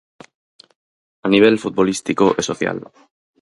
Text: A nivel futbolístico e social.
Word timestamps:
A 1.25 1.27
nivel 1.33 1.55
futbolístico 1.63 2.25
e 2.39 2.41
social. 2.49 2.77